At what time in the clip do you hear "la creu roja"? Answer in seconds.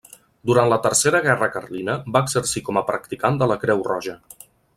3.53-4.19